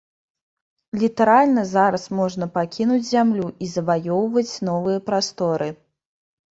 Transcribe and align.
Літаральна 1.03 1.65
зараз 1.73 2.07
можна 2.21 2.49
пакінуць 2.57 3.07
зямлю 3.13 3.47
і 3.53 3.65
заваёўваць 3.77 4.53
новыя 4.73 4.99
прасторы. 5.13 5.75